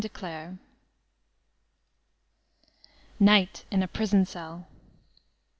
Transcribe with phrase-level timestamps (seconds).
[0.03, 0.57] Sex Slavery
[3.19, 4.65] NIGHT in a prison cell!